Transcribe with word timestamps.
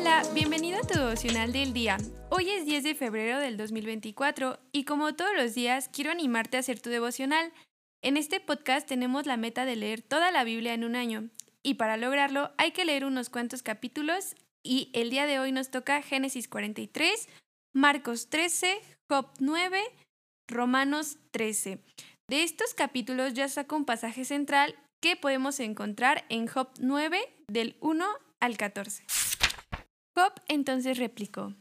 Hola, 0.00 0.22
bienvenido 0.32 0.78
a 0.78 0.86
tu 0.86 0.96
devocional 0.96 1.50
del 1.50 1.72
día. 1.72 1.96
Hoy 2.30 2.48
es 2.50 2.64
10 2.64 2.84
de 2.84 2.94
febrero 2.94 3.40
del 3.40 3.56
2024 3.56 4.60
y 4.70 4.84
como 4.84 5.16
todos 5.16 5.32
los 5.36 5.54
días 5.56 5.90
quiero 5.92 6.12
animarte 6.12 6.56
a 6.56 6.60
hacer 6.60 6.78
tu 6.78 6.88
devocional. 6.88 7.52
En 8.00 8.16
este 8.16 8.38
podcast 8.38 8.86
tenemos 8.86 9.26
la 9.26 9.36
meta 9.36 9.64
de 9.64 9.74
leer 9.74 10.02
toda 10.02 10.30
la 10.30 10.44
Biblia 10.44 10.72
en 10.72 10.84
un 10.84 10.94
año 10.94 11.30
y 11.64 11.74
para 11.74 11.96
lograrlo 11.96 12.52
hay 12.58 12.70
que 12.70 12.84
leer 12.84 13.04
unos 13.04 13.28
cuantos 13.28 13.64
capítulos 13.64 14.36
y 14.62 14.92
el 14.94 15.10
día 15.10 15.26
de 15.26 15.40
hoy 15.40 15.50
nos 15.50 15.68
toca 15.68 16.00
Génesis 16.00 16.46
43, 16.46 17.28
Marcos 17.74 18.30
13, 18.30 18.80
Job 19.10 19.26
9, 19.40 19.82
Romanos 20.48 21.18
13. 21.32 21.82
De 22.30 22.44
estos 22.44 22.72
capítulos 22.72 23.34
ya 23.34 23.48
saco 23.48 23.74
un 23.74 23.84
pasaje 23.84 24.24
central 24.24 24.76
que 25.02 25.16
podemos 25.16 25.58
encontrar 25.58 26.24
en 26.28 26.46
Job 26.46 26.68
9 26.78 27.18
del 27.48 27.76
1 27.80 28.06
al 28.38 28.56
14. 28.56 29.02
Job 30.18 30.32
entonces 30.48 30.98
replicó, 30.98 31.54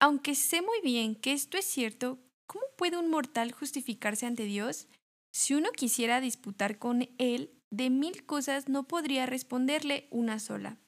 Aunque 0.00 0.34
sé 0.34 0.60
muy 0.60 0.80
bien 0.82 1.14
que 1.14 1.32
esto 1.32 1.56
es 1.56 1.64
cierto, 1.64 2.18
¿cómo 2.48 2.64
puede 2.76 2.96
un 2.96 3.08
mortal 3.08 3.52
justificarse 3.52 4.26
ante 4.26 4.42
Dios? 4.42 4.88
Si 5.32 5.54
uno 5.54 5.70
quisiera 5.70 6.20
disputar 6.20 6.78
con 6.78 7.08
él, 7.18 7.52
de 7.72 7.90
mil 7.90 8.26
cosas 8.26 8.68
no 8.68 8.88
podría 8.88 9.24
responderle 9.26 10.08
una 10.10 10.40
sola. 10.40 10.78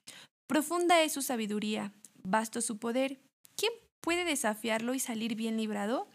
Profunda 0.48 1.00
es 1.02 1.12
su 1.12 1.22
sabiduría, 1.22 1.92
vasto 2.24 2.60
su 2.60 2.78
poder. 2.78 3.20
¿Quién 3.54 3.72
puede 4.00 4.24
desafiarlo 4.24 4.92
y 4.92 4.98
salir 4.98 5.36
bien 5.36 5.56
librado? 5.56 6.08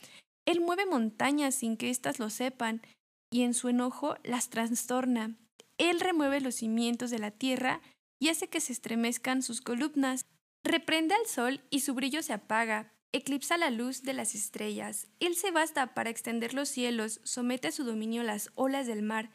Él 0.45 0.59
mueve 0.59 0.85
montañas 0.85 1.55
sin 1.55 1.77
que 1.77 1.91
éstas 1.91 2.19
lo 2.19 2.29
sepan, 2.29 2.81
y 3.31 3.43
en 3.43 3.53
su 3.53 3.69
enojo 3.69 4.17
las 4.25 4.49
trastorna. 4.49 5.37
Él 5.77 6.01
remueve 6.01 6.41
los 6.41 6.55
cimientos 6.55 7.09
de 7.09 7.19
la 7.19 7.31
tierra 7.31 7.79
y 8.19 8.27
hace 8.27 8.49
que 8.49 8.59
se 8.59 8.73
estremezcan 8.73 9.43
sus 9.43 9.61
columnas. 9.61 10.25
Reprende 10.63 11.13
al 11.13 11.25
sol 11.27 11.61
y 11.69 11.81
su 11.81 11.93
brillo 11.93 12.23
se 12.23 12.33
apaga, 12.33 12.93
eclipsa 13.11 13.57
la 13.57 13.69
luz 13.69 14.03
de 14.03 14.13
las 14.13 14.33
estrellas. 14.33 15.07
Él 15.19 15.35
se 15.35 15.51
basta 15.51 15.93
para 15.93 16.09
extender 16.09 16.53
los 16.53 16.69
cielos, 16.69 17.19
somete 17.23 17.67
a 17.67 17.71
su 17.71 17.83
dominio 17.83 18.23
las 18.23 18.51
olas 18.55 18.87
del 18.87 19.01
mar. 19.01 19.29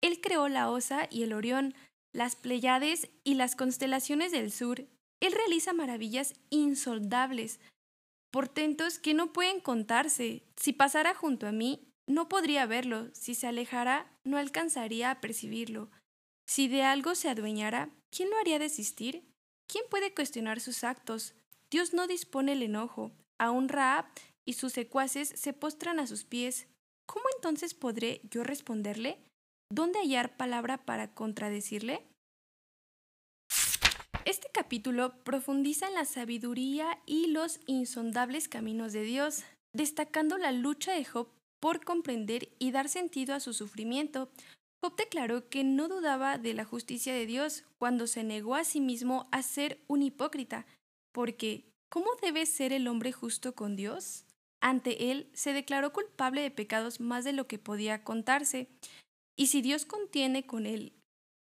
Él 0.00 0.20
creó 0.20 0.48
la 0.48 0.70
Osa 0.70 1.06
y 1.10 1.22
el 1.22 1.32
Orión, 1.32 1.74
las 2.12 2.34
Pleiades 2.34 3.10
y 3.24 3.34
las 3.34 3.56
constelaciones 3.56 4.32
del 4.32 4.50
sur. 4.50 4.86
Él 5.20 5.32
realiza 5.32 5.74
maravillas 5.74 6.34
insoldables, 6.48 7.60
portentos 8.32 8.98
que 8.98 9.12
no 9.12 9.32
pueden 9.32 9.60
contarse. 9.60 10.44
Si 10.56 10.72
pasara 10.72 11.14
junto 11.14 11.46
a 11.46 11.52
mí, 11.52 11.88
no 12.08 12.28
podría 12.28 12.64
verlo. 12.66 13.10
Si 13.12 13.34
se 13.34 13.46
alejara, 13.46 14.10
no 14.24 14.38
alcanzaría 14.38 15.10
a 15.10 15.20
percibirlo. 15.20 15.90
Si 16.48 16.68
de 16.68 16.82
algo 16.82 17.14
se 17.14 17.28
adueñara, 17.28 17.90
¿quién 18.10 18.30
lo 18.30 18.38
haría 18.38 18.58
desistir? 18.58 19.29
¿Quién 19.70 19.84
puede 19.88 20.12
cuestionar 20.12 20.58
sus 20.58 20.82
actos? 20.82 21.34
Dios 21.70 21.94
no 21.94 22.08
dispone 22.08 22.54
el 22.54 22.62
enojo. 22.64 23.12
Aún 23.38 23.68
Raab 23.68 24.06
y 24.44 24.54
sus 24.54 24.72
secuaces 24.72 25.28
se 25.36 25.52
postran 25.52 26.00
a 26.00 26.08
sus 26.08 26.24
pies. 26.24 26.66
¿Cómo 27.06 27.24
entonces 27.36 27.74
podré 27.74 28.20
yo 28.30 28.42
responderle? 28.42 29.18
¿Dónde 29.72 30.00
hallar 30.00 30.36
palabra 30.36 30.78
para 30.78 31.14
contradecirle? 31.14 32.04
Este 34.24 34.48
capítulo 34.52 35.22
profundiza 35.22 35.86
en 35.86 35.94
la 35.94 36.04
sabiduría 36.04 36.98
y 37.06 37.28
los 37.28 37.60
insondables 37.66 38.48
caminos 38.48 38.92
de 38.92 39.02
Dios, 39.02 39.44
destacando 39.72 40.36
la 40.36 40.50
lucha 40.50 40.92
de 40.92 41.04
Job 41.04 41.28
por 41.60 41.84
comprender 41.84 42.48
y 42.58 42.72
dar 42.72 42.88
sentido 42.88 43.36
a 43.36 43.40
su 43.40 43.54
sufrimiento, 43.54 44.30
Job 44.82 44.96
declaró 44.96 45.48
que 45.48 45.62
no 45.62 45.88
dudaba 45.88 46.38
de 46.38 46.54
la 46.54 46.64
justicia 46.64 47.12
de 47.12 47.26
Dios 47.26 47.64
cuando 47.78 48.06
se 48.06 48.24
negó 48.24 48.54
a 48.54 48.64
sí 48.64 48.80
mismo 48.80 49.28
a 49.30 49.42
ser 49.42 49.82
un 49.88 50.02
hipócrita, 50.02 50.66
porque 51.12 51.64
¿cómo 51.90 52.08
debe 52.22 52.46
ser 52.46 52.72
el 52.72 52.88
hombre 52.88 53.12
justo 53.12 53.54
con 53.54 53.76
Dios? 53.76 54.24
Ante 54.62 55.10
él 55.10 55.30
se 55.34 55.52
declaró 55.52 55.92
culpable 55.92 56.42
de 56.42 56.50
pecados 56.50 57.00
más 57.00 57.24
de 57.24 57.32
lo 57.32 57.46
que 57.46 57.58
podía 57.58 58.04
contarse, 58.04 58.68
y 59.36 59.48
si 59.48 59.62
Dios 59.62 59.84
contiene 59.84 60.46
con 60.46 60.66
él 60.66 60.94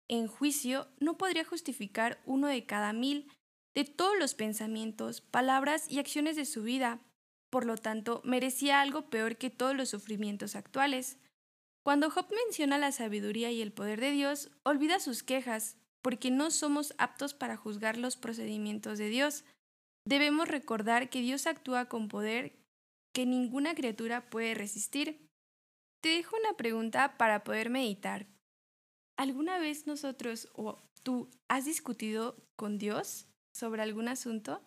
en 0.07 0.27
juicio, 0.27 0.87
no 0.99 1.17
podría 1.17 1.45
justificar 1.45 2.21
uno 2.25 2.47
de 2.47 2.65
cada 2.65 2.93
mil 2.93 3.31
de 3.75 3.83
todos 3.83 4.17
los 4.17 4.33
pensamientos, 4.33 5.21
palabras 5.21 5.91
y 5.91 5.99
acciones 5.99 6.35
de 6.35 6.45
su 6.45 6.63
vida. 6.63 7.01
Por 7.49 7.65
lo 7.65 7.75
tanto, 7.77 8.21
merecía 8.23 8.81
algo 8.81 9.09
peor 9.09 9.37
que 9.37 9.49
todos 9.49 9.75
los 9.75 9.89
sufrimientos 9.89 10.55
actuales. 10.55 11.17
Cuando 11.85 12.09
Job 12.09 12.25
menciona 12.33 12.79
la 12.79 12.91
sabiduría 12.91 13.51
y 13.51 13.61
el 13.61 13.71
poder 13.71 14.01
de 14.01 14.09
Dios, 14.09 14.49
olvida 14.63 14.99
sus 14.99 15.21
quejas, 15.21 15.77
porque 16.01 16.31
no 16.31 16.49
somos 16.49 16.95
aptos 16.97 17.35
para 17.35 17.57
juzgar 17.57 17.97
los 17.97 18.17
procedimientos 18.17 18.97
de 18.97 19.09
Dios. 19.09 19.43
Debemos 20.03 20.47
recordar 20.47 21.11
que 21.11 21.21
Dios 21.21 21.45
actúa 21.45 21.85
con 21.85 22.07
poder 22.07 22.55
que 23.13 23.27
ninguna 23.27 23.75
criatura 23.75 24.27
puede 24.31 24.55
resistir. 24.55 25.29
Te 26.01 26.09
dejo 26.09 26.35
una 26.37 26.57
pregunta 26.57 27.17
para 27.17 27.43
poder 27.43 27.69
meditar. 27.69 28.25
¿Alguna 29.15 29.59
vez 29.59 29.85
nosotros 29.85 30.49
o 30.55 30.79
tú 31.03 31.29
has 31.47 31.65
discutido 31.65 32.35
con 32.55 32.79
Dios 32.79 33.27
sobre 33.53 33.83
algún 33.83 34.07
asunto? 34.07 34.59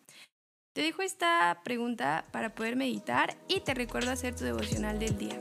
Te 0.72 0.82
dejo 0.82 1.02
esta 1.02 1.62
pregunta 1.64 2.24
para 2.30 2.54
poder 2.54 2.76
meditar 2.76 3.36
y 3.48 3.58
te 3.60 3.74
recuerdo 3.74 4.12
hacer 4.12 4.36
tu 4.36 4.44
devocional 4.44 5.00
del 5.00 5.18
día. 5.18 5.40